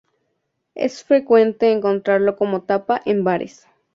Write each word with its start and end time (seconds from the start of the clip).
Es 0.73 1.03
frecuente 1.03 1.71
encontrarlo 1.71 2.35
como 2.35 2.63
tapa 2.63 2.99
en 3.05 3.23
bares. 3.23 3.67